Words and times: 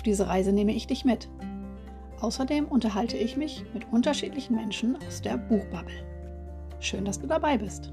Auf 0.00 0.04
diese 0.04 0.28
Reise 0.28 0.50
nehme 0.50 0.72
ich 0.72 0.86
dich 0.86 1.04
mit. 1.04 1.28
Außerdem 2.22 2.64
unterhalte 2.64 3.18
ich 3.18 3.36
mich 3.36 3.64
mit 3.74 3.92
unterschiedlichen 3.92 4.56
Menschen 4.56 4.96
aus 5.06 5.20
der 5.20 5.36
Buchbubble. 5.36 5.92
Schön, 6.80 7.04
dass 7.04 7.20
du 7.20 7.26
dabei 7.26 7.58
bist. 7.58 7.92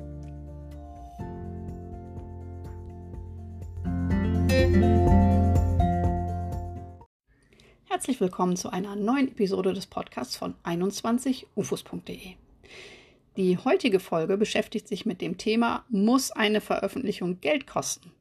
Herzlich 7.90 8.22
willkommen 8.22 8.56
zu 8.56 8.70
einer 8.70 8.96
neuen 8.96 9.28
Episode 9.28 9.74
des 9.74 9.88
Podcasts 9.88 10.38
von 10.38 10.56
21ufos.de. 10.64 12.36
Die 13.36 13.58
heutige 13.58 14.00
Folge 14.00 14.38
beschäftigt 14.38 14.88
sich 14.88 15.06
mit 15.06 15.20
dem 15.20 15.38
Thema, 15.38 15.84
muss 15.90 16.32
eine 16.32 16.62
Veröffentlichung 16.62 17.42
Geld 17.42 17.68
kosten? 17.68 18.14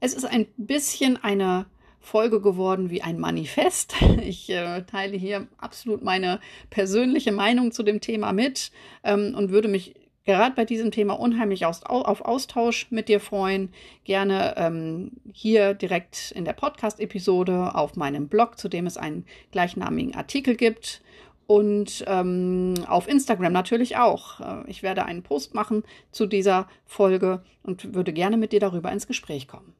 Es 0.00 0.14
ist 0.14 0.24
ein 0.24 0.48
bisschen 0.56 1.16
eine 1.16 1.66
Folge 2.06 2.40
geworden 2.40 2.88
wie 2.90 3.02
ein 3.02 3.18
Manifest. 3.18 3.94
Ich 4.26 4.48
äh, 4.50 4.82
teile 4.82 5.16
hier 5.16 5.46
absolut 5.58 6.02
meine 6.02 6.40
persönliche 6.70 7.32
Meinung 7.32 7.70
zu 7.70 7.82
dem 7.82 8.00
Thema 8.00 8.32
mit 8.32 8.70
ähm, 9.04 9.34
und 9.36 9.50
würde 9.50 9.68
mich 9.68 9.94
gerade 10.24 10.54
bei 10.54 10.64
diesem 10.64 10.90
Thema 10.90 11.14
unheimlich 11.18 11.66
aus, 11.66 11.82
auf 11.84 12.20
Austausch 12.22 12.88
mit 12.90 13.08
dir 13.08 13.20
freuen. 13.20 13.72
Gerne 14.04 14.54
ähm, 14.56 15.12
hier 15.32 15.74
direkt 15.74 16.32
in 16.32 16.44
der 16.44 16.54
Podcast-Episode 16.54 17.74
auf 17.74 17.96
meinem 17.96 18.28
Blog, 18.28 18.58
zu 18.58 18.68
dem 18.68 18.86
es 18.86 18.96
einen 18.96 19.24
gleichnamigen 19.52 20.14
Artikel 20.14 20.56
gibt. 20.56 21.02
Und 21.46 22.04
ähm, 22.08 22.74
auf 22.88 23.08
Instagram 23.08 23.52
natürlich 23.52 23.96
auch. 23.96 24.40
Äh, 24.40 24.70
ich 24.70 24.82
werde 24.82 25.04
einen 25.04 25.22
Post 25.22 25.54
machen 25.54 25.84
zu 26.10 26.26
dieser 26.26 26.68
Folge 26.84 27.42
und 27.62 27.94
würde 27.94 28.12
gerne 28.12 28.36
mit 28.36 28.52
dir 28.52 28.60
darüber 28.60 28.90
ins 28.90 29.06
Gespräch 29.06 29.46
kommen. 29.46 29.74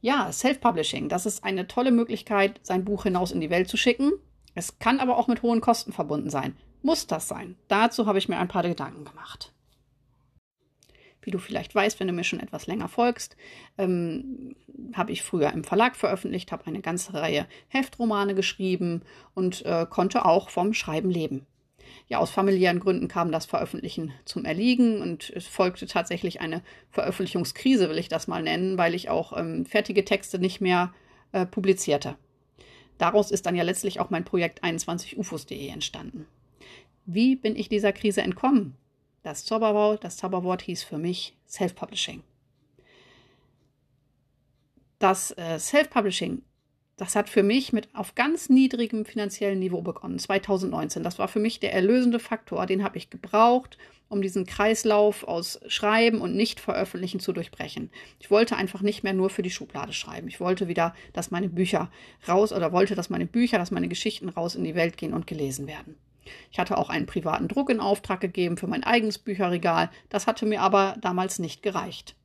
Ja, 0.00 0.30
Self-Publishing, 0.30 1.08
das 1.08 1.26
ist 1.26 1.42
eine 1.42 1.66
tolle 1.66 1.90
Möglichkeit, 1.90 2.60
sein 2.62 2.84
Buch 2.84 3.02
hinaus 3.02 3.32
in 3.32 3.40
die 3.40 3.50
Welt 3.50 3.68
zu 3.68 3.76
schicken. 3.76 4.12
Es 4.54 4.78
kann 4.78 5.00
aber 5.00 5.16
auch 5.16 5.26
mit 5.26 5.42
hohen 5.42 5.60
Kosten 5.60 5.92
verbunden 5.92 6.30
sein. 6.30 6.56
Muss 6.82 7.06
das 7.06 7.26
sein? 7.26 7.56
Dazu 7.66 8.06
habe 8.06 8.18
ich 8.18 8.28
mir 8.28 8.38
ein 8.38 8.48
paar 8.48 8.62
Gedanken 8.62 9.04
gemacht. 9.04 9.52
Wie 11.22 11.32
du 11.32 11.38
vielleicht 11.38 11.74
weißt, 11.74 11.98
wenn 11.98 12.06
du 12.06 12.12
mir 12.12 12.24
schon 12.24 12.40
etwas 12.40 12.68
länger 12.68 12.88
folgst, 12.88 13.36
ähm, 13.76 14.54
habe 14.94 15.10
ich 15.10 15.22
früher 15.22 15.52
im 15.52 15.64
Verlag 15.64 15.96
veröffentlicht, 15.96 16.52
habe 16.52 16.66
eine 16.66 16.80
ganze 16.80 17.14
Reihe 17.14 17.46
Heftromane 17.66 18.34
geschrieben 18.36 19.02
und 19.34 19.64
äh, 19.66 19.84
konnte 19.90 20.24
auch 20.24 20.48
vom 20.48 20.74
Schreiben 20.74 21.10
leben 21.10 21.46
ja, 22.08 22.18
aus 22.18 22.30
familiären 22.30 22.80
Gründen 22.80 23.08
kam 23.08 23.32
das 23.32 23.46
Veröffentlichen 23.46 24.12
zum 24.24 24.44
Erliegen 24.44 25.02
und 25.02 25.30
es 25.30 25.46
folgte 25.46 25.86
tatsächlich 25.86 26.40
eine 26.40 26.62
Veröffentlichungskrise, 26.90 27.90
will 27.90 27.98
ich 27.98 28.08
das 28.08 28.28
mal 28.28 28.42
nennen, 28.42 28.78
weil 28.78 28.94
ich 28.94 29.10
auch 29.10 29.36
ähm, 29.36 29.66
fertige 29.66 30.04
Texte 30.04 30.38
nicht 30.38 30.60
mehr 30.60 30.92
äh, 31.32 31.46
publizierte. 31.46 32.16
Daraus 32.98 33.30
ist 33.30 33.46
dann 33.46 33.54
ja 33.54 33.62
letztlich 33.62 34.00
auch 34.00 34.10
mein 34.10 34.24
Projekt 34.24 34.64
21ufos.de 34.64 35.68
entstanden. 35.68 36.26
Wie 37.06 37.36
bin 37.36 37.56
ich 37.56 37.68
dieser 37.68 37.92
Krise 37.92 38.22
entkommen? 38.22 38.76
Das 39.22 39.44
Zauberwort, 39.44 40.04
das 40.04 40.16
Zauberwort 40.16 40.62
hieß 40.62 40.82
für 40.82 40.98
mich 40.98 41.36
Self-Publishing. 41.46 42.22
Das 44.98 45.30
äh, 45.32 45.58
Self-Publishing 45.58 46.42
das 46.98 47.14
hat 47.14 47.28
für 47.28 47.44
mich 47.44 47.72
mit 47.72 47.88
auf 47.94 48.16
ganz 48.16 48.48
niedrigem 48.48 49.04
finanziellen 49.04 49.60
Niveau 49.60 49.82
begonnen, 49.82 50.18
2019. 50.18 51.04
Das 51.04 51.18
war 51.18 51.28
für 51.28 51.38
mich 51.38 51.60
der 51.60 51.72
erlösende 51.72 52.18
Faktor, 52.18 52.66
den 52.66 52.82
habe 52.82 52.98
ich 52.98 53.08
gebraucht, 53.08 53.78
um 54.08 54.20
diesen 54.20 54.46
Kreislauf 54.46 55.22
aus 55.22 55.60
Schreiben 55.68 56.20
und 56.20 56.34
Nicht-Veröffentlichen 56.34 57.20
zu 57.20 57.32
durchbrechen. 57.32 57.90
Ich 58.18 58.32
wollte 58.32 58.56
einfach 58.56 58.82
nicht 58.82 59.04
mehr 59.04 59.12
nur 59.12 59.30
für 59.30 59.42
die 59.42 59.50
Schublade 59.50 59.92
schreiben. 59.92 60.26
Ich 60.26 60.40
wollte 60.40 60.66
wieder, 60.66 60.92
dass 61.12 61.30
meine 61.30 61.48
Bücher 61.48 61.88
raus 62.26 62.52
oder 62.52 62.72
wollte, 62.72 62.96
dass 62.96 63.10
meine 63.10 63.26
Bücher, 63.26 63.58
dass 63.58 63.70
meine 63.70 63.88
Geschichten 63.88 64.28
raus 64.28 64.56
in 64.56 64.64
die 64.64 64.74
Welt 64.74 64.96
gehen 64.96 65.14
und 65.14 65.28
gelesen 65.28 65.68
werden. 65.68 65.96
Ich 66.50 66.58
hatte 66.58 66.76
auch 66.76 66.90
einen 66.90 67.06
privaten 67.06 67.46
Druck 67.46 67.70
in 67.70 67.80
Auftrag 67.80 68.20
gegeben 68.20 68.56
für 68.56 68.66
mein 68.66 68.82
eigenes 68.82 69.18
Bücherregal. 69.18 69.88
Das 70.08 70.26
hatte 70.26 70.46
mir 70.46 70.62
aber 70.62 70.96
damals 71.00 71.38
nicht 71.38 71.62
gereicht. 71.62 72.16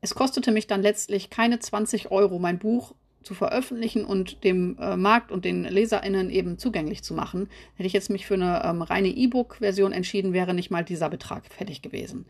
Es 0.00 0.14
kostete 0.14 0.52
mich 0.52 0.66
dann 0.66 0.82
letztlich 0.82 1.30
keine 1.30 1.58
20 1.58 2.10
Euro, 2.10 2.38
mein 2.38 2.58
Buch 2.58 2.94
zu 3.22 3.34
veröffentlichen 3.34 4.04
und 4.04 4.44
dem 4.44 4.76
äh, 4.78 4.96
Markt 4.96 5.32
und 5.32 5.44
den 5.44 5.64
LeserInnen 5.64 6.30
eben 6.30 6.58
zugänglich 6.58 7.02
zu 7.02 7.14
machen. 7.14 7.48
Hätte 7.74 7.86
ich 7.86 7.92
jetzt 7.92 8.10
mich 8.10 8.26
für 8.26 8.34
eine 8.34 8.62
ähm, 8.64 8.82
reine 8.82 9.08
E-Book-Version 9.08 9.92
entschieden, 9.92 10.32
wäre 10.32 10.54
nicht 10.54 10.70
mal 10.70 10.84
dieser 10.84 11.08
Betrag 11.08 11.44
fertig 11.46 11.82
gewesen. 11.82 12.26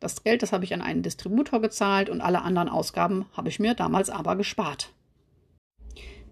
Das 0.00 0.22
Geld, 0.22 0.42
das 0.42 0.52
habe 0.52 0.64
ich 0.64 0.74
an 0.74 0.82
einen 0.82 1.02
Distributor 1.02 1.60
gezahlt 1.60 2.08
und 2.08 2.20
alle 2.20 2.42
anderen 2.42 2.68
Ausgaben 2.68 3.26
habe 3.32 3.48
ich 3.48 3.58
mir 3.58 3.74
damals 3.74 4.10
aber 4.10 4.36
gespart. 4.36 4.92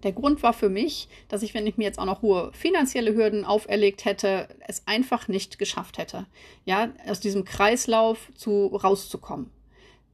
Der 0.03 0.11
Grund 0.11 0.43
war 0.43 0.53
für 0.53 0.69
mich, 0.69 1.09
dass 1.27 1.41
ich, 1.41 1.53
wenn 1.53 1.67
ich 1.67 1.77
mir 1.77 1.85
jetzt 1.85 1.99
auch 1.99 2.05
noch 2.05 2.21
hohe 2.21 2.51
finanzielle 2.53 3.15
Hürden 3.15 3.45
auferlegt 3.45 4.05
hätte, 4.05 4.47
es 4.67 4.83
einfach 4.85 5.27
nicht 5.27 5.59
geschafft 5.59 5.97
hätte, 5.97 6.27
ja, 6.65 6.89
aus 7.07 7.19
diesem 7.19 7.45
Kreislauf 7.45 8.31
zu 8.35 8.67
rauszukommen. 8.67 9.49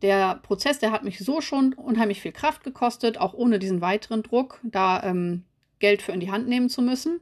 Der 0.03 0.35
Prozess, 0.43 0.79
der 0.79 0.91
hat 0.91 1.05
mich 1.05 1.17
so 1.19 1.39
schon 1.39 1.73
unheimlich 1.73 2.21
viel 2.21 2.33
Kraft 2.33 2.65
gekostet, 2.65 3.17
auch 3.17 3.33
ohne 3.33 3.57
diesen 3.57 3.79
weiteren 3.79 4.21
Druck, 4.21 4.59
da 4.63 5.01
ähm, 5.01 5.45
Geld 5.79 6.01
für 6.01 6.11
in 6.11 6.19
die 6.19 6.29
Hand 6.29 6.47
nehmen 6.47 6.69
zu 6.69 6.81
müssen. 6.81 7.21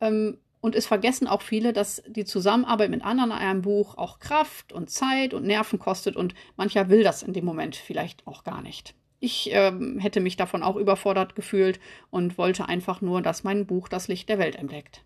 Ähm, 0.00 0.38
und 0.62 0.74
es 0.74 0.86
vergessen 0.86 1.28
auch 1.28 1.42
viele, 1.42 1.74
dass 1.74 2.02
die 2.08 2.24
Zusammenarbeit 2.24 2.90
mit 2.90 3.04
anderen 3.04 3.32
an 3.32 3.38
einem 3.38 3.62
Buch 3.62 3.98
auch 3.98 4.18
Kraft 4.18 4.72
und 4.72 4.90
Zeit 4.90 5.34
und 5.34 5.44
Nerven 5.44 5.78
kostet 5.78 6.16
und 6.16 6.34
mancher 6.56 6.88
will 6.88 7.04
das 7.04 7.22
in 7.22 7.34
dem 7.34 7.44
Moment 7.44 7.76
vielleicht 7.76 8.26
auch 8.26 8.44
gar 8.44 8.62
nicht. 8.62 8.94
Ich 9.20 9.50
ähm, 9.52 9.98
hätte 9.98 10.20
mich 10.20 10.36
davon 10.36 10.62
auch 10.62 10.76
überfordert 10.76 11.36
gefühlt 11.36 11.78
und 12.10 12.38
wollte 12.38 12.66
einfach 12.66 13.02
nur, 13.02 13.20
dass 13.20 13.44
mein 13.44 13.66
Buch 13.66 13.88
das 13.88 14.08
Licht 14.08 14.28
der 14.28 14.38
Welt 14.38 14.56
entdeckt. 14.56 15.04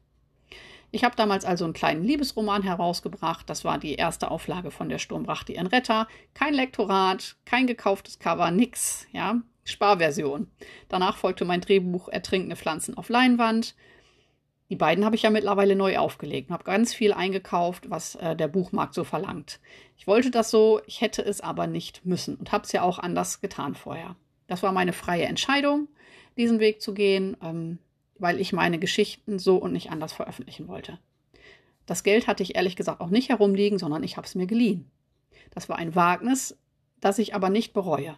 Ich 0.92 1.04
habe 1.04 1.16
damals 1.16 1.44
also 1.44 1.64
einen 1.64 1.72
kleinen 1.72 2.02
Liebesroman 2.02 2.62
herausgebracht. 2.62 3.48
Das 3.48 3.64
war 3.64 3.78
die 3.78 3.94
erste 3.94 4.30
Auflage 4.30 4.70
von 4.70 4.88
Der 4.88 4.98
Sturm 4.98 5.22
brachte 5.22 5.52
ihren 5.52 5.68
Retter. 5.68 6.08
Kein 6.34 6.54
Lektorat, 6.54 7.36
kein 7.44 7.66
gekauftes 7.66 8.18
Cover, 8.18 8.50
nix. 8.50 9.06
Ja, 9.12 9.40
Sparversion. 9.64 10.48
Danach 10.88 11.16
folgte 11.16 11.44
mein 11.44 11.60
Drehbuch 11.60 12.08
Ertrinkende 12.08 12.56
Pflanzen 12.56 12.96
auf 12.96 13.08
Leinwand. 13.08 13.74
Die 14.68 14.76
beiden 14.76 15.04
habe 15.04 15.16
ich 15.16 15.22
ja 15.22 15.30
mittlerweile 15.30 15.74
neu 15.74 15.98
aufgelegt 15.98 16.48
und 16.48 16.54
habe 16.54 16.64
ganz 16.64 16.94
viel 16.94 17.12
eingekauft, 17.12 17.90
was 17.90 18.14
äh, 18.16 18.36
der 18.36 18.46
Buchmarkt 18.46 18.94
so 18.94 19.02
verlangt. 19.02 19.58
Ich 19.96 20.06
wollte 20.06 20.30
das 20.30 20.50
so, 20.50 20.80
ich 20.86 21.00
hätte 21.00 21.22
es 21.22 21.40
aber 21.40 21.66
nicht 21.66 22.06
müssen 22.06 22.36
und 22.36 22.52
habe 22.52 22.64
es 22.64 22.72
ja 22.72 22.82
auch 22.82 23.00
anders 23.00 23.40
getan 23.40 23.74
vorher. 23.74 24.14
Das 24.46 24.62
war 24.62 24.70
meine 24.70 24.92
freie 24.92 25.24
Entscheidung, 25.24 25.88
diesen 26.36 26.60
Weg 26.60 26.80
zu 26.80 26.94
gehen. 26.94 27.36
Ähm, 27.42 27.78
weil 28.20 28.40
ich 28.40 28.52
meine 28.52 28.78
Geschichten 28.78 29.38
so 29.38 29.56
und 29.56 29.72
nicht 29.72 29.90
anders 29.90 30.12
veröffentlichen 30.12 30.68
wollte. 30.68 30.98
Das 31.86 32.02
Geld 32.02 32.26
hatte 32.26 32.42
ich 32.42 32.54
ehrlich 32.54 32.76
gesagt 32.76 33.00
auch 33.00 33.08
nicht 33.08 33.30
herumliegen, 33.30 33.78
sondern 33.78 34.02
ich 34.02 34.16
habe 34.16 34.26
es 34.26 34.34
mir 34.34 34.46
geliehen. 34.46 34.90
Das 35.50 35.68
war 35.68 35.76
ein 35.76 35.94
Wagnis, 35.94 36.56
das 37.00 37.18
ich 37.18 37.34
aber 37.34 37.50
nicht 37.50 37.72
bereue. 37.72 38.16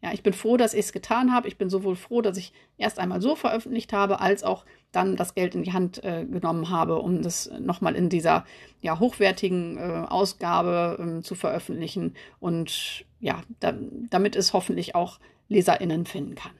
Ja, 0.00 0.12
ich 0.12 0.22
bin 0.22 0.32
froh, 0.32 0.56
dass 0.56 0.74
ich 0.74 0.80
es 0.80 0.92
getan 0.92 1.32
habe. 1.32 1.48
Ich 1.48 1.58
bin 1.58 1.70
sowohl 1.70 1.96
froh, 1.96 2.22
dass 2.22 2.36
ich 2.36 2.52
erst 2.76 3.00
einmal 3.00 3.20
so 3.20 3.34
veröffentlicht 3.34 3.92
habe, 3.92 4.20
als 4.20 4.44
auch 4.44 4.64
dann 4.92 5.16
das 5.16 5.34
Geld 5.34 5.56
in 5.56 5.64
die 5.64 5.72
Hand 5.72 6.02
äh, 6.04 6.24
genommen 6.24 6.70
habe, 6.70 7.00
um 7.00 7.20
das 7.20 7.50
nochmal 7.58 7.96
in 7.96 8.08
dieser 8.08 8.46
ja, 8.80 9.00
hochwertigen 9.00 9.76
äh, 9.76 10.06
Ausgabe 10.08 11.18
äh, 11.18 11.22
zu 11.22 11.34
veröffentlichen 11.34 12.14
und 12.38 13.04
ja, 13.20 13.42
da, 13.58 13.74
damit 14.08 14.36
es 14.36 14.52
hoffentlich 14.52 14.94
auch 14.94 15.18
LeserInnen 15.48 16.06
finden 16.06 16.36
kann. 16.36 16.52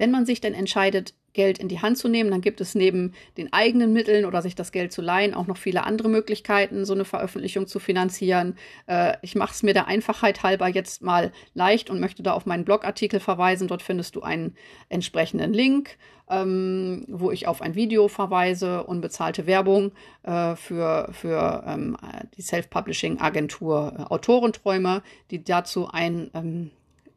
Wenn 0.00 0.12
man 0.12 0.24
sich 0.24 0.40
denn 0.40 0.54
entscheidet, 0.54 1.12
Geld 1.34 1.58
in 1.58 1.68
die 1.68 1.82
Hand 1.82 1.98
zu 1.98 2.08
nehmen, 2.08 2.30
dann 2.30 2.40
gibt 2.40 2.62
es 2.62 2.74
neben 2.74 3.12
den 3.36 3.52
eigenen 3.52 3.92
Mitteln 3.92 4.24
oder 4.24 4.40
sich 4.40 4.54
das 4.54 4.72
Geld 4.72 4.94
zu 4.94 5.02
leihen 5.02 5.34
auch 5.34 5.46
noch 5.46 5.58
viele 5.58 5.84
andere 5.84 6.08
Möglichkeiten, 6.08 6.86
so 6.86 6.94
eine 6.94 7.04
Veröffentlichung 7.04 7.66
zu 7.66 7.80
finanzieren. 7.80 8.56
Äh, 8.86 9.18
ich 9.20 9.34
mache 9.34 9.52
es 9.52 9.62
mir 9.62 9.74
der 9.74 9.88
Einfachheit 9.88 10.42
halber 10.42 10.68
jetzt 10.68 11.02
mal 11.02 11.32
leicht 11.52 11.90
und 11.90 12.00
möchte 12.00 12.22
da 12.22 12.32
auf 12.32 12.46
meinen 12.46 12.64
Blogartikel 12.64 13.20
verweisen. 13.20 13.68
Dort 13.68 13.82
findest 13.82 14.16
du 14.16 14.22
einen 14.22 14.56
entsprechenden 14.88 15.52
Link, 15.52 15.98
ähm, 16.30 17.04
wo 17.06 17.30
ich 17.30 17.46
auf 17.46 17.60
ein 17.60 17.74
Video 17.74 18.08
verweise, 18.08 18.84
unbezahlte 18.84 19.46
Werbung 19.46 19.92
äh, 20.22 20.56
für, 20.56 21.10
für 21.12 21.62
ähm, 21.66 21.98
die 22.38 22.42
Self-Publishing-Agentur 22.42 23.96
äh, 23.98 24.02
Autorenträume, 24.04 25.02
die 25.30 25.44
dazu 25.44 25.90
ein 25.92 26.30
ähm, 26.32 26.70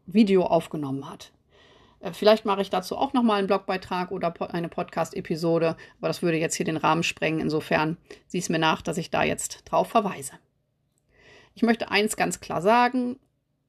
Video 0.06 0.44
aufgenommen 0.44 1.10
hat. 1.10 1.32
Äh, 2.04 2.14
vielleicht 2.14 2.46
mache 2.46 2.62
ich 2.62 2.70
dazu 2.70 2.98
auch 2.98 3.14
nochmal 3.14 3.40
einen 3.40 3.48
Blogbeitrag 3.48 4.12
oder 4.12 4.34
eine 4.54 4.70
Podcast-Episode, 4.70 5.76
aber 5.98 6.08
das 6.08 6.22
würde 6.22 6.38
jetzt 6.38 6.56
hier 6.56 6.66
den 6.66 6.78
Rahmen 6.78 7.04
sprengen. 7.04 7.40
Insofern 7.40 7.98
sieh 8.28 8.40
es 8.40 8.50
mir 8.50 8.60
nach, 8.60 8.82
dass 8.82 8.98
ich 8.98 9.10
da 9.10 9.24
jetzt 9.24 9.64
drauf 9.66 9.88
verweise. 9.88 10.34
Ich 11.56 11.64
möchte 11.64 11.90
eins 11.90 12.16
ganz 12.16 12.40
klar 12.40 12.62
sagen: 12.62 13.18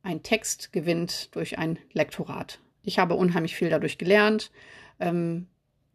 Ein 0.02 0.22
Text 0.22 0.72
gewinnt 0.72 1.34
durch 1.34 1.58
ein 1.58 1.78
Lektorat. 1.92 2.60
Ich 2.82 2.98
habe 2.98 3.14
unheimlich 3.14 3.54
viel 3.56 3.70
dadurch 3.70 3.96
gelernt. 3.96 4.50
Ähm, 5.00 5.46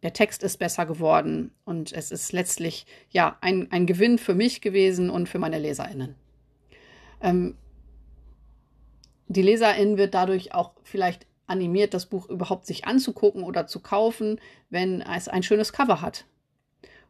der 0.02 0.14
Text 0.14 0.44
ist 0.44 0.58
besser 0.58 0.86
geworden 0.86 1.52
und 1.66 1.92
es 1.92 2.12
ist 2.12 2.32
letztlich 2.32 2.86
ja 3.10 3.38
ein, 3.42 3.70
ein 3.72 3.86
Gewinn 3.86 4.18
für 4.18 4.34
mich 4.34 4.62
gewesen 4.62 5.10
und 5.10 5.28
für 5.28 5.40
meine 5.40 5.60
LeserInnen. 5.60 6.16
Ähm, 7.22 7.58
die 9.28 9.42
LeserInnen 9.42 9.98
wird 9.98 10.14
dadurch 10.14 10.54
auch 10.54 10.72
vielleicht 10.84 11.28
animiert, 11.50 11.94
das 11.94 12.06
Buch 12.06 12.30
überhaupt 12.30 12.66
sich 12.66 12.86
anzugucken 12.86 13.44
oder 13.44 13.68
zu 13.68 13.80
kaufen, 13.80 14.40
wenn 14.70 15.02
es 15.02 15.28
ein 15.28 15.44
schönes 15.44 15.74
Cover 15.74 16.02
hat. 16.02 16.26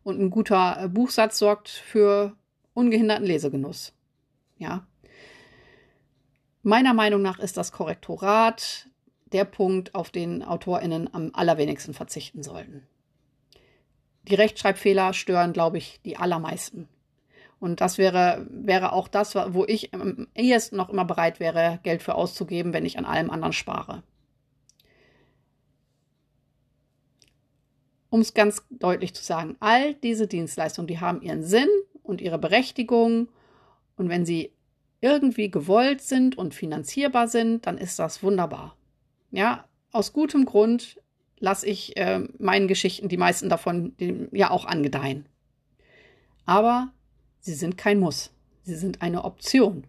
Und 0.03 0.19
ein 0.19 0.29
guter 0.29 0.77
äh, 0.83 0.87
Buchsatz 0.87 1.37
sorgt 1.37 1.69
für 1.69 2.35
ungehinderten 2.73 3.25
Lesegenuss. 3.25 3.93
Ja. 4.57 4.87
Meiner 6.63 6.93
Meinung 6.93 7.21
nach 7.21 7.39
ist 7.39 7.57
das 7.57 7.71
Korrektorat 7.71 8.87
der 9.31 9.45
Punkt, 9.45 9.93
auf 9.95 10.09
den 10.09 10.43
AutorInnen 10.43 11.13
am 11.13 11.31
allerwenigsten 11.33 11.93
verzichten 11.93 12.41
sollten. 12.43 12.87
Die 14.23 14.35
Rechtschreibfehler 14.35 15.13
stören, 15.13 15.53
glaube 15.53 15.77
ich, 15.77 16.01
die 16.03 16.17
allermeisten. 16.17 16.87
Und 17.59 17.81
das 17.81 17.97
wäre, 17.97 18.47
wäre 18.49 18.93
auch 18.93 19.07
das, 19.07 19.35
wo 19.35 19.65
ich 19.65 19.93
am 19.93 20.27
ehesten 20.33 20.77
noch 20.77 20.89
immer 20.89 21.05
bereit 21.05 21.39
wäre, 21.39 21.79
Geld 21.83 22.01
für 22.01 22.15
auszugeben, 22.15 22.73
wenn 22.73 22.85
ich 22.85 22.97
an 22.97 23.05
allem 23.05 23.29
anderen 23.29 23.53
spare. 23.53 24.03
Um 28.09 28.21
es 28.21 28.33
ganz 28.33 28.63
deutlich 28.69 29.13
zu 29.13 29.23
sagen, 29.23 29.55
all 29.59 29.93
diese 29.93 30.27
Dienstleistungen, 30.27 30.87
die 30.87 30.99
haben 30.99 31.21
ihren 31.21 31.43
Sinn 31.43 31.69
und 32.01 32.21
ihre 32.21 32.39
Berechtigung. 32.39 33.29
Und 33.97 34.09
wenn 34.09 34.25
sie 34.25 34.51
irgendwie 35.01 35.51
gewollt 35.51 36.01
sind 36.01 36.37
und 36.37 36.53
finanzierbar 36.53 37.27
sind, 37.27 37.65
dann 37.67 37.77
ist 37.77 37.99
das 37.99 38.23
wunderbar. 38.23 38.75
Ja, 39.31 39.65
aus 39.91 40.13
gutem 40.13 40.45
Grund 40.45 40.99
lasse 41.39 41.67
ich 41.67 41.95
äh, 41.97 42.19
meinen 42.37 42.67
Geschichten, 42.67 43.09
die 43.09 43.17
meisten 43.17 43.49
davon, 43.49 43.95
ja 44.31 44.51
auch 44.51 44.65
angedeihen. 44.65 45.25
Aber 46.45 46.91
sie 47.39 47.53
sind 47.53 47.77
kein 47.77 47.99
Muss. 47.99 48.31
Sie 48.63 48.75
sind 48.75 49.01
eine 49.01 49.23
Option. 49.23 49.85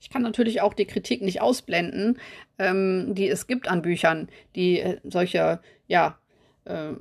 Ich 0.00 0.10
kann 0.10 0.22
natürlich 0.22 0.60
auch 0.60 0.74
die 0.74 0.86
Kritik 0.86 1.22
nicht 1.22 1.40
ausblenden, 1.40 2.18
ähm, 2.58 3.14
die 3.14 3.28
es 3.28 3.46
gibt 3.46 3.68
an 3.68 3.82
Büchern, 3.82 4.28
die 4.54 4.80
äh, 4.80 5.00
solche, 5.04 5.60
ja, 5.86 6.18
äh, 6.64 6.92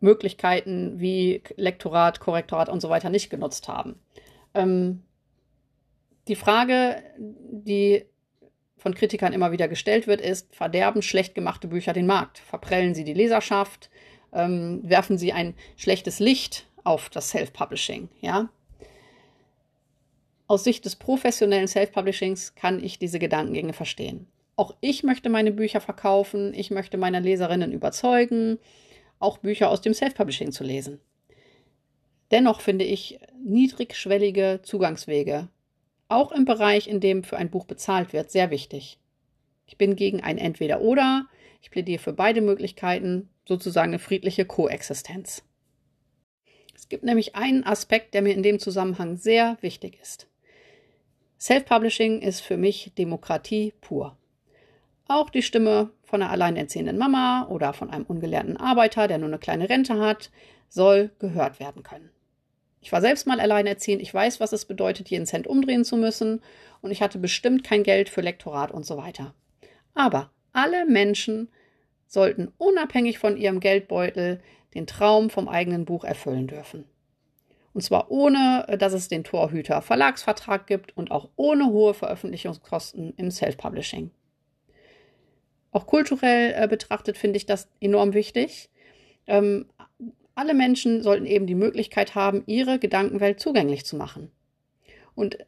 Möglichkeiten 0.00 0.98
wie 0.98 1.42
Lektorat, 1.56 2.20
Korrektorat 2.20 2.68
und 2.68 2.80
so 2.80 2.88
weiter 2.88 3.10
nicht 3.10 3.30
genutzt 3.30 3.68
haben. 3.68 3.98
Ähm, 4.54 5.02
die 6.28 6.36
Frage, 6.36 7.02
die 7.18 8.04
von 8.78 8.94
Kritikern 8.94 9.32
immer 9.32 9.52
wieder 9.52 9.68
gestellt 9.68 10.06
wird, 10.06 10.20
ist, 10.20 10.54
verderben 10.54 11.02
schlecht 11.02 11.34
gemachte 11.34 11.68
Bücher 11.68 11.92
den 11.92 12.06
Markt? 12.06 12.38
Verprellen 12.38 12.94
sie 12.94 13.04
die 13.04 13.14
Leserschaft? 13.14 13.90
Ähm, 14.32 14.80
werfen 14.82 15.18
sie 15.18 15.32
ein 15.32 15.54
schlechtes 15.76 16.18
Licht 16.18 16.66
auf 16.82 17.10
das 17.10 17.30
Self-Publishing? 17.30 18.08
Ja? 18.20 18.48
Aus 20.46 20.64
Sicht 20.64 20.84
des 20.84 20.96
professionellen 20.96 21.68
Self-Publishings 21.68 22.54
kann 22.54 22.82
ich 22.82 22.98
diese 22.98 23.18
Gedankengänge 23.18 23.72
verstehen. 23.72 24.26
Auch 24.60 24.76
ich 24.82 25.04
möchte 25.04 25.30
meine 25.30 25.52
Bücher 25.52 25.80
verkaufen, 25.80 26.52
ich 26.52 26.70
möchte 26.70 26.98
meine 26.98 27.20
Leserinnen 27.20 27.72
überzeugen, 27.72 28.58
auch 29.18 29.38
Bücher 29.38 29.70
aus 29.70 29.80
dem 29.80 29.94
Self-Publishing 29.94 30.52
zu 30.52 30.64
lesen. 30.64 31.00
Dennoch 32.30 32.60
finde 32.60 32.84
ich 32.84 33.18
niedrigschwellige 33.42 34.60
Zugangswege 34.62 35.48
auch 36.08 36.30
im 36.30 36.44
Bereich, 36.44 36.88
in 36.88 37.00
dem 37.00 37.24
für 37.24 37.38
ein 37.38 37.48
Buch 37.48 37.64
bezahlt 37.64 38.12
wird, 38.12 38.30
sehr 38.30 38.50
wichtig. 38.50 38.98
Ich 39.64 39.78
bin 39.78 39.96
gegen 39.96 40.20
ein 40.20 40.36
Entweder-Oder. 40.36 41.24
Ich 41.62 41.70
plädiere 41.70 42.02
für 42.02 42.12
beide 42.12 42.42
Möglichkeiten, 42.42 43.30
sozusagen 43.48 43.92
eine 43.92 43.98
friedliche 43.98 44.44
Koexistenz. 44.44 45.42
Es 46.74 46.90
gibt 46.90 47.04
nämlich 47.04 47.34
einen 47.34 47.64
Aspekt, 47.64 48.12
der 48.12 48.20
mir 48.20 48.34
in 48.34 48.42
dem 48.42 48.58
Zusammenhang 48.58 49.16
sehr 49.16 49.56
wichtig 49.62 49.98
ist. 50.02 50.28
Self-Publishing 51.40 52.20
ist 52.20 52.42
für 52.42 52.58
mich 52.58 52.92
Demokratie 52.98 53.72
pur. 53.80 54.18
Auch 55.10 55.28
die 55.28 55.42
Stimme 55.42 55.90
von 56.04 56.22
einer 56.22 56.30
alleinerziehenden 56.30 56.96
Mama 56.96 57.48
oder 57.48 57.72
von 57.72 57.90
einem 57.90 58.04
ungelernten 58.04 58.56
Arbeiter, 58.56 59.08
der 59.08 59.18
nur 59.18 59.26
eine 59.26 59.40
kleine 59.40 59.68
Rente 59.68 59.98
hat, 59.98 60.30
soll 60.68 61.10
gehört 61.18 61.58
werden 61.58 61.82
können. 61.82 62.10
Ich 62.80 62.92
war 62.92 63.00
selbst 63.00 63.26
mal 63.26 63.40
alleinerziehend, 63.40 64.02
ich 64.02 64.14
weiß, 64.14 64.38
was 64.38 64.52
es 64.52 64.66
bedeutet, 64.66 65.10
jeden 65.10 65.26
Cent 65.26 65.48
umdrehen 65.48 65.84
zu 65.84 65.96
müssen 65.96 66.40
und 66.80 66.92
ich 66.92 67.02
hatte 67.02 67.18
bestimmt 67.18 67.64
kein 67.64 67.82
Geld 67.82 68.08
für 68.08 68.20
Lektorat 68.20 68.70
und 68.70 68.86
so 68.86 68.98
weiter. 68.98 69.34
Aber 69.94 70.30
alle 70.52 70.86
Menschen 70.86 71.48
sollten 72.06 72.52
unabhängig 72.56 73.18
von 73.18 73.36
ihrem 73.36 73.58
Geldbeutel 73.58 74.40
den 74.74 74.86
Traum 74.86 75.28
vom 75.28 75.48
eigenen 75.48 75.86
Buch 75.86 76.04
erfüllen 76.04 76.46
dürfen. 76.46 76.84
Und 77.72 77.80
zwar 77.80 78.12
ohne, 78.12 78.64
dass 78.78 78.92
es 78.92 79.08
den 79.08 79.24
Torhüter 79.24 79.82
Verlagsvertrag 79.82 80.68
gibt 80.68 80.96
und 80.96 81.10
auch 81.10 81.30
ohne 81.34 81.66
hohe 81.66 81.94
Veröffentlichungskosten 81.94 83.12
im 83.16 83.32
Self-Publishing. 83.32 84.12
Auch 85.72 85.86
kulturell 85.86 86.54
äh, 86.56 86.68
betrachtet 86.68 87.16
finde 87.16 87.36
ich 87.36 87.46
das 87.46 87.68
enorm 87.80 88.14
wichtig. 88.14 88.70
Ähm, 89.26 89.66
alle 90.34 90.54
Menschen 90.54 91.02
sollten 91.02 91.26
eben 91.26 91.46
die 91.46 91.54
Möglichkeit 91.54 92.14
haben, 92.14 92.42
ihre 92.46 92.78
Gedankenwelt 92.78 93.40
zugänglich 93.40 93.84
zu 93.84 93.96
machen. 93.96 94.30
Und 95.14 95.38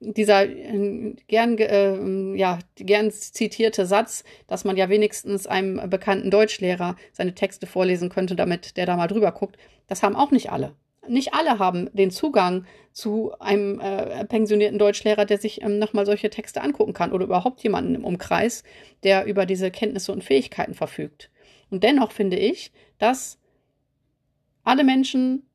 dieser 0.00 0.46
äh, 0.46 1.14
gern, 1.28 1.58
äh, 1.58 2.36
ja, 2.36 2.58
gern 2.76 3.10
zitierte 3.10 3.86
Satz, 3.86 4.24
dass 4.46 4.64
man 4.64 4.76
ja 4.76 4.88
wenigstens 4.88 5.46
einem 5.46 5.88
bekannten 5.88 6.30
Deutschlehrer 6.30 6.96
seine 7.12 7.34
Texte 7.34 7.66
vorlesen 7.66 8.08
könnte, 8.08 8.34
damit 8.34 8.76
der 8.76 8.86
da 8.86 8.96
mal 8.96 9.06
drüber 9.06 9.32
guckt, 9.32 9.56
das 9.86 10.02
haben 10.02 10.16
auch 10.16 10.30
nicht 10.30 10.50
alle. 10.50 10.74
Nicht 11.08 11.34
alle 11.34 11.58
haben 11.58 11.90
den 11.92 12.10
Zugang 12.10 12.66
zu 12.92 13.32
einem 13.40 13.80
äh, 13.80 14.24
pensionierten 14.24 14.78
Deutschlehrer, 14.78 15.24
der 15.24 15.38
sich 15.38 15.62
ähm, 15.62 15.78
nochmal 15.78 16.06
solche 16.06 16.30
Texte 16.30 16.62
angucken 16.62 16.92
kann 16.92 17.12
oder 17.12 17.24
überhaupt 17.24 17.62
jemanden 17.62 17.94
im 17.94 18.04
Umkreis, 18.04 18.62
der 19.02 19.24
über 19.24 19.46
diese 19.46 19.70
Kenntnisse 19.70 20.12
und 20.12 20.22
Fähigkeiten 20.22 20.74
verfügt. 20.74 21.30
Und 21.70 21.82
dennoch 21.82 22.12
finde 22.12 22.36
ich, 22.36 22.72
dass 22.98 23.38
alle 24.62 24.84
Menschen, 24.84 25.48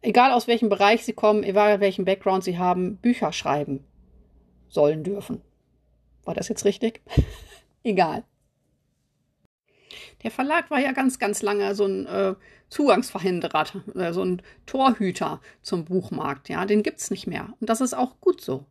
egal 0.00 0.32
aus 0.32 0.48
welchem 0.48 0.68
Bereich 0.68 1.04
sie 1.04 1.12
kommen, 1.12 1.44
egal 1.44 1.80
welchen 1.80 2.04
Background 2.04 2.44
sie 2.44 2.58
haben, 2.58 2.96
Bücher 2.96 3.32
schreiben 3.32 3.84
sollen 4.68 5.04
dürfen. 5.04 5.42
War 6.24 6.34
das 6.34 6.48
jetzt 6.48 6.64
richtig? 6.64 7.02
egal. 7.82 8.24
Der 10.22 10.30
Verlag 10.30 10.70
war 10.70 10.78
ja 10.78 10.92
ganz, 10.92 11.18
ganz 11.18 11.42
lange 11.42 11.74
so 11.74 11.86
ein 11.86 12.06
äh, 12.06 12.34
Zugangsverhinderer, 12.68 13.66
äh, 13.94 14.12
so 14.12 14.24
ein 14.24 14.42
Torhüter 14.66 15.40
zum 15.62 15.84
Buchmarkt. 15.84 16.48
Ja, 16.48 16.64
den 16.66 16.82
gibt 16.82 17.00
es 17.00 17.10
nicht 17.10 17.26
mehr. 17.26 17.52
Und 17.60 17.68
das 17.70 17.80
ist 17.80 17.94
auch 17.94 18.20
gut 18.20 18.40
so. 18.40 18.66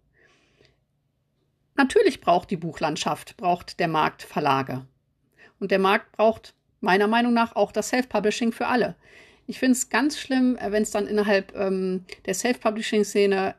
Natürlich 1.75 2.21
braucht 2.21 2.51
die 2.51 2.57
Buchlandschaft, 2.57 3.37
braucht 3.37 3.79
der 3.79 3.87
Markt 3.87 4.23
Verlage. 4.23 4.85
Und 5.59 5.71
der 5.71 5.79
Markt 5.79 6.11
braucht 6.11 6.53
meiner 6.79 7.07
Meinung 7.07 7.33
nach 7.33 7.55
auch 7.55 7.71
das 7.71 7.89
Self-Publishing 7.89 8.51
für 8.51 8.67
alle. 8.67 8.95
Ich 9.47 9.59
finde 9.59 9.73
es 9.73 9.89
ganz 9.89 10.17
schlimm, 10.17 10.57
äh, 10.57 10.71
wenn 10.71 10.83
es 10.83 10.91
dann 10.91 11.07
innerhalb 11.07 11.55
ähm, 11.55 12.05
der 12.25 12.33
Self-Publishing-Szene 12.33 13.55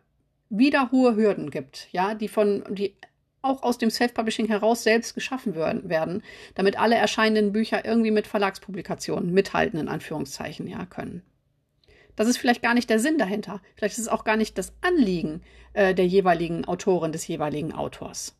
wieder 0.51 0.91
hohe 0.91 1.17
Hürden 1.17 1.51
gibt, 1.51 1.89
ja, 1.93 2.15
die 2.15 2.29
von, 2.29 2.65
die 2.69 2.95
auch 3.43 3.63
aus 3.63 3.79
dem 3.79 3.91
Self-Publishing 3.91 4.47
heraus 4.47 4.83
selbst 4.83 5.15
geschaffen 5.15 5.55
werden, 5.55 6.23
damit 6.55 6.79
alle 6.79 6.95
erscheinenden 6.95 7.53
Bücher 7.53 7.85
irgendwie 7.85 8.13
mit 8.13 8.27
Verlagspublikationen 8.27 9.33
mithalten, 9.33 9.79
in 9.79 9.89
Anführungszeichen, 9.89 10.67
ja, 10.69 10.87
können. 10.87 11.23
Das 12.17 12.29
ist 12.29 12.37
vielleicht 12.37 12.63
gar 12.63 12.75
nicht 12.75 12.91
der 12.91 12.99
Sinn 12.99 13.19
dahinter. 13.19 13.61
Vielleicht 13.75 13.95
ist 13.95 14.05
es 14.05 14.09
auch 14.09 14.25
gar 14.25 14.37
nicht 14.37 14.59
das 14.59 14.73
Anliegen 14.83 15.43
äh, 15.73 15.95
der 15.95 16.07
jeweiligen 16.07 16.65
Autorin, 16.67 17.13
des 17.13 17.27
jeweiligen 17.27 17.73
Autors. 17.73 18.37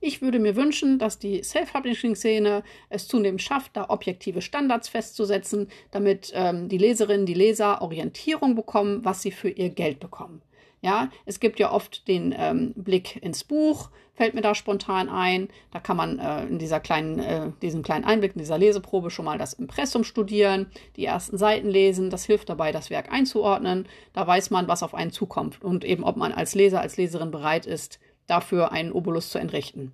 Ich 0.00 0.22
würde 0.22 0.38
mir 0.38 0.54
wünschen, 0.54 0.98
dass 0.98 1.18
die 1.18 1.42
Self-Publishing-Szene 1.42 2.62
es 2.88 3.08
zunehmend 3.08 3.42
schafft, 3.42 3.76
da 3.76 3.86
objektive 3.88 4.42
Standards 4.42 4.88
festzusetzen, 4.88 5.68
damit 5.90 6.32
ähm, 6.34 6.68
die 6.68 6.78
Leserinnen, 6.78 7.26
die 7.26 7.34
Leser 7.34 7.82
Orientierung 7.82 8.54
bekommen, 8.54 9.04
was 9.04 9.22
sie 9.22 9.32
für 9.32 9.50
ihr 9.50 9.70
Geld 9.70 9.98
bekommen. 9.98 10.42
Ja, 10.80 11.10
es 11.26 11.40
gibt 11.40 11.58
ja 11.58 11.72
oft 11.72 12.06
den 12.06 12.34
ähm, 12.36 12.72
Blick 12.76 13.20
ins 13.22 13.42
Buch, 13.42 13.90
fällt 14.14 14.34
mir 14.34 14.42
da 14.42 14.54
spontan 14.54 15.08
ein. 15.08 15.48
Da 15.72 15.80
kann 15.80 15.96
man 15.96 16.18
äh, 16.18 16.44
in 16.46 16.58
dieser 16.58 16.78
kleinen, 16.78 17.18
äh, 17.18 17.50
diesem 17.62 17.82
kleinen 17.82 18.04
Einblick, 18.04 18.34
in 18.34 18.38
dieser 18.38 18.58
Leseprobe 18.58 19.10
schon 19.10 19.24
mal 19.24 19.38
das 19.38 19.54
Impressum 19.54 20.04
studieren, 20.04 20.70
die 20.96 21.04
ersten 21.04 21.36
Seiten 21.36 21.68
lesen. 21.68 22.10
Das 22.10 22.24
hilft 22.24 22.48
dabei, 22.48 22.70
das 22.70 22.90
Werk 22.90 23.10
einzuordnen. 23.10 23.88
Da 24.12 24.26
weiß 24.26 24.50
man, 24.50 24.68
was 24.68 24.82
auf 24.82 24.94
einen 24.94 25.10
zukommt 25.10 25.62
und 25.62 25.84
eben, 25.84 26.04
ob 26.04 26.16
man 26.16 26.32
als 26.32 26.54
Leser, 26.54 26.80
als 26.80 26.96
Leserin 26.96 27.30
bereit 27.32 27.66
ist, 27.66 27.98
dafür 28.28 28.70
einen 28.70 28.92
Obolus 28.92 29.30
zu 29.30 29.38
entrichten. 29.38 29.92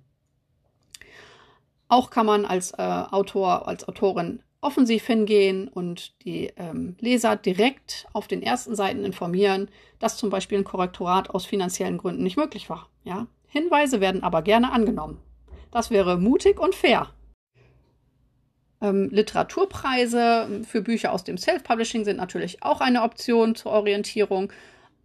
Auch 1.87 2.09
kann 2.09 2.25
man 2.25 2.45
als 2.45 2.71
äh, 2.71 2.81
Autor, 2.81 3.67
als 3.67 3.87
Autorin 3.87 4.41
offensiv 4.65 5.05
hingehen 5.05 5.67
und 5.67 6.23
die 6.25 6.51
ähm, 6.57 6.95
Leser 6.99 7.35
direkt 7.35 8.07
auf 8.13 8.27
den 8.27 8.41
ersten 8.41 8.75
Seiten 8.75 9.05
informieren, 9.05 9.69
dass 9.99 10.17
zum 10.17 10.29
Beispiel 10.29 10.57
ein 10.57 10.63
Korrektorat 10.63 11.29
aus 11.29 11.45
finanziellen 11.45 11.97
Gründen 11.97 12.23
nicht 12.23 12.37
möglich 12.37 12.69
war. 12.69 12.89
Ja? 13.03 13.27
Hinweise 13.47 14.01
werden 14.01 14.23
aber 14.23 14.41
gerne 14.41 14.71
angenommen. 14.71 15.19
Das 15.71 15.91
wäre 15.91 16.17
mutig 16.17 16.59
und 16.59 16.73
fair. 16.73 17.09
Ähm, 18.81 19.09
Literaturpreise 19.11 20.61
für 20.67 20.81
Bücher 20.81 21.13
aus 21.13 21.23
dem 21.23 21.37
Self-Publishing 21.37 22.03
sind 22.03 22.17
natürlich 22.17 22.63
auch 22.63 22.81
eine 22.81 23.03
Option 23.03 23.55
zur 23.55 23.71
Orientierung. 23.71 24.51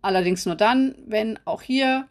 Allerdings 0.03 0.47
nur 0.47 0.55
dann, 0.55 0.95
wenn 1.07 1.39
auch 1.45 1.63
hier 1.63 2.09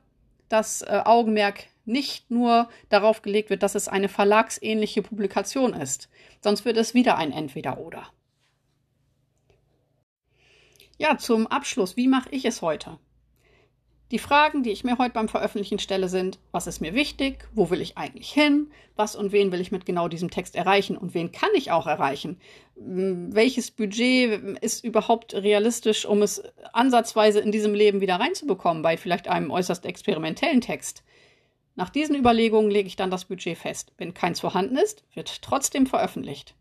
das 0.50 0.82
äh, 0.82 1.01
Augenmerk 1.03 1.65
nicht 1.86 2.30
nur 2.32 2.70
darauf 2.90 3.22
gelegt 3.22 3.50
wird, 3.50 3.64
dass 3.64 3.76
es 3.76 3.88
eine 3.88 4.10
verlagsähnliche 4.10 5.02
Publikation 5.02 5.74
ist. 5.74 6.10
Sonst 6.42 6.66
wird 6.66 6.78
es 6.78 6.94
wieder 6.94 7.18
ein 7.18 7.32
Entweder-Oder. 7.32 8.08
Ja, 10.98 11.18
zum 11.18 11.48
Abschluss, 11.48 11.96
wie 11.96 12.08
mache 12.08 12.30
ich 12.32 12.46
es 12.46 12.62
heute? 12.62 13.00
Die 14.12 14.20
Fragen, 14.20 14.64
die 14.64 14.72
ich 14.72 14.84
mir 14.84 14.98
heute 14.98 15.14
beim 15.14 15.30
Veröffentlichen 15.30 15.78
stelle, 15.78 16.10
sind, 16.10 16.40
was 16.52 16.66
ist 16.66 16.82
mir 16.82 16.96
wichtig, 16.96 17.48
wo 17.54 17.70
will 17.70 17.80
ich 17.80 17.96
eigentlich 17.98 18.32
hin, 18.32 18.72
was 18.96 19.16
und 19.16 19.32
wen 19.32 19.52
will 19.52 19.62
ich 19.62 19.72
mit 19.72 19.86
genau 19.86 20.08
diesem 20.08 20.32
Text 20.32 20.56
erreichen 20.56 20.98
und 20.98 21.14
wen 21.14 21.32
kann 21.32 21.52
ich 21.54 21.72
auch 21.72 21.86
erreichen, 21.86 22.40
hm, 22.76 23.34
welches 23.36 23.70
Budget 23.70 24.60
ist 24.62 24.84
überhaupt 24.84 25.36
realistisch, 25.36 26.08
um 26.08 26.24
es 26.24 26.42
ansatzweise 26.74 27.40
in 27.40 27.52
diesem 27.52 27.76
Leben 27.76 28.02
wieder 28.02 28.16
reinzubekommen, 28.16 28.82
bei 28.82 28.98
vielleicht 28.98 29.28
einem 29.28 29.52
äußerst 29.52 29.86
experimentellen 29.86 30.62
Text. 30.62 31.04
Nach 31.80 31.90
diesen 31.90 32.14
Überlegungen 32.14 32.70
lege 32.70 32.88
ich 32.88 32.98
dann 32.98 33.10
das 33.10 33.24
Budget 33.24 33.58
fest. 33.58 33.94
Wenn 33.98 34.14
keins 34.14 34.42
vorhanden 34.42 34.76
ist, 34.76 35.06
wird 35.14 35.42
trotzdem 35.42 35.88
veröffentlicht. 35.88 36.54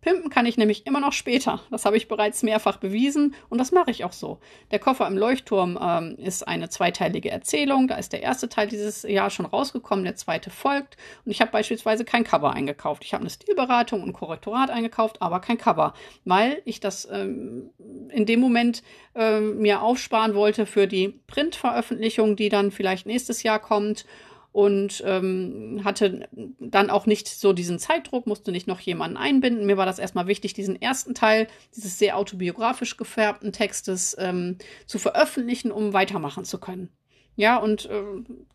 Pimpen 0.00 0.30
kann 0.30 0.46
ich 0.46 0.56
nämlich 0.56 0.86
immer 0.86 1.00
noch 1.00 1.12
später. 1.12 1.60
Das 1.72 1.84
habe 1.84 1.96
ich 1.96 2.06
bereits 2.06 2.44
mehrfach 2.44 2.76
bewiesen 2.76 3.34
und 3.48 3.58
das 3.58 3.72
mache 3.72 3.90
ich 3.90 4.04
auch 4.04 4.12
so. 4.12 4.38
Der 4.70 4.78
Koffer 4.78 5.08
im 5.08 5.18
Leuchtturm 5.18 5.76
ähm, 5.82 6.14
ist 6.18 6.46
eine 6.46 6.68
zweiteilige 6.68 7.32
Erzählung. 7.32 7.88
Da 7.88 7.96
ist 7.96 8.12
der 8.12 8.22
erste 8.22 8.48
Teil 8.48 8.68
dieses 8.68 9.02
Jahr 9.02 9.28
schon 9.28 9.46
rausgekommen, 9.46 10.04
der 10.04 10.14
zweite 10.14 10.50
folgt. 10.50 10.98
Und 11.24 11.32
ich 11.32 11.40
habe 11.40 11.50
beispielsweise 11.50 12.04
kein 12.04 12.22
Cover 12.22 12.52
eingekauft. 12.52 13.02
Ich 13.04 13.12
habe 13.12 13.22
eine 13.22 13.30
Stilberatung 13.30 14.04
und 14.04 14.10
ein 14.10 14.12
Korrektorat 14.12 14.70
eingekauft, 14.70 15.20
aber 15.20 15.40
kein 15.40 15.58
Cover, 15.58 15.94
weil 16.24 16.62
ich 16.64 16.78
das 16.78 17.08
ähm, 17.10 17.70
in 18.10 18.24
dem 18.24 18.38
Moment 18.38 18.84
ähm, 19.16 19.58
mir 19.58 19.82
aufsparen 19.82 20.36
wollte 20.36 20.64
für 20.64 20.86
die 20.86 21.08
Printveröffentlichung, 21.26 22.36
die 22.36 22.50
dann 22.50 22.70
vielleicht 22.70 23.06
nächstes 23.06 23.42
Jahr 23.42 23.58
kommt 23.58 24.06
und 24.54 25.02
ähm, 25.04 25.80
hatte 25.82 26.28
dann 26.60 26.88
auch 26.88 27.06
nicht 27.06 27.26
so 27.26 27.52
diesen 27.52 27.80
Zeitdruck, 27.80 28.28
musste 28.28 28.52
nicht 28.52 28.68
noch 28.68 28.78
jemanden 28.78 29.16
einbinden. 29.16 29.66
Mir 29.66 29.76
war 29.76 29.84
das 29.84 29.98
erstmal 29.98 30.28
wichtig, 30.28 30.54
diesen 30.54 30.80
ersten 30.80 31.12
Teil 31.12 31.48
dieses 31.74 31.98
sehr 31.98 32.16
autobiografisch 32.16 32.96
gefärbten 32.96 33.50
Textes 33.50 34.16
ähm, 34.16 34.58
zu 34.86 35.00
veröffentlichen, 35.00 35.72
um 35.72 35.92
weitermachen 35.92 36.44
zu 36.44 36.60
können. 36.60 36.90
Ja, 37.34 37.56
und 37.56 37.86
äh, 37.86 38.04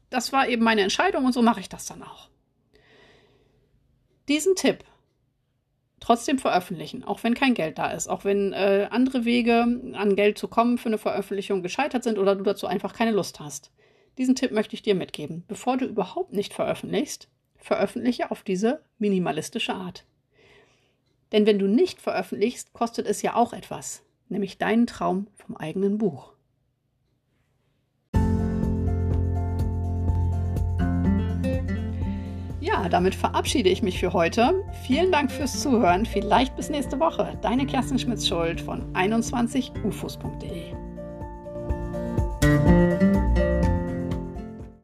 das 0.09 0.31
war 0.31 0.47
eben 0.47 0.63
meine 0.63 0.83
Entscheidung 0.83 1.25
und 1.25 1.33
so 1.33 1.41
mache 1.41 1.59
ich 1.59 1.67
das 1.67 1.85
dann 1.85 2.01
auch. 2.01 2.29
Diesen 4.29 4.55
Tipp 4.55 4.85
trotzdem 5.99 6.39
veröffentlichen, 6.39 7.03
auch 7.03 7.23
wenn 7.23 7.33
kein 7.33 7.55
Geld 7.55 7.77
da 7.77 7.91
ist, 7.91 8.07
auch 8.07 8.23
wenn 8.23 8.53
äh, 8.53 8.87
andere 8.89 9.25
Wege 9.25 9.63
an 9.95 10.15
Geld 10.15 10.37
zu 10.37 10.47
kommen 10.47 10.77
für 10.77 10.87
eine 10.87 10.97
Veröffentlichung 10.97 11.61
gescheitert 11.61 12.05
sind 12.05 12.17
oder 12.17 12.37
du 12.37 12.43
dazu 12.45 12.67
einfach 12.67 12.93
keine 12.93 13.11
Lust 13.11 13.41
hast. 13.41 13.73
Diesen 14.19 14.35
Tipp 14.35 14.51
möchte 14.51 14.75
ich 14.75 14.81
dir 14.81 14.95
mitgeben. 14.95 15.45
Bevor 15.47 15.77
du 15.77 15.85
überhaupt 15.85 16.33
nicht 16.33 16.53
veröffentlichst, 16.53 17.29
veröffentliche 17.55 18.31
auf 18.31 18.43
diese 18.43 18.83
minimalistische 18.97 19.73
Art. 19.73 20.05
Denn 21.31 21.45
wenn 21.45 21.57
du 21.57 21.67
nicht 21.67 22.01
veröffentlichst, 22.01 22.73
kostet 22.73 23.07
es 23.07 23.21
ja 23.21 23.35
auch 23.35 23.53
etwas, 23.53 24.03
nämlich 24.27 24.57
deinen 24.57 24.87
Traum 24.87 25.27
vom 25.35 25.55
eigenen 25.55 25.97
Buch. 25.97 26.33
Ja, 32.59 32.89
damit 32.89 33.15
verabschiede 33.15 33.69
ich 33.69 33.81
mich 33.81 33.99
für 33.99 34.11
heute. 34.11 34.65
Vielen 34.85 35.13
Dank 35.13 35.31
fürs 35.31 35.61
Zuhören. 35.61 36.05
Vielleicht 36.05 36.57
bis 36.57 36.69
nächste 36.69 36.99
Woche. 36.99 37.39
Deine 37.41 37.65
Kerstin 37.65 37.97
Schmitz-Schuld 37.97 38.59
von 38.59 38.93
21ufos.de. 38.93 40.88